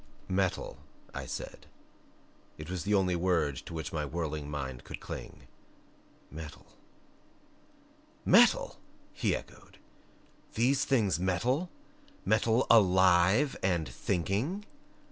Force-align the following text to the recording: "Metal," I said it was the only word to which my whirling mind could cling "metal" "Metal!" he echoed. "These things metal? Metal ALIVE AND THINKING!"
"Metal," 0.29 0.79
I 1.13 1.27
said 1.27 1.67
it 2.57 2.71
was 2.71 2.85
the 2.85 2.95
only 2.95 3.15
word 3.15 3.55
to 3.57 3.73
which 3.75 3.93
my 3.93 4.03
whirling 4.03 4.49
mind 4.49 4.83
could 4.83 4.99
cling 4.99 5.41
"metal" 6.31 6.65
"Metal!" 8.35 8.77
he 9.13 9.35
echoed. 9.35 9.77
"These 10.55 10.85
things 10.85 11.19
metal? 11.19 11.69
Metal 12.25 12.65
ALIVE 12.71 13.55
AND 13.61 13.87
THINKING!" 13.87 14.65